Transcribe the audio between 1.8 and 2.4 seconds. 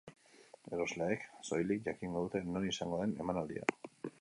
jakingo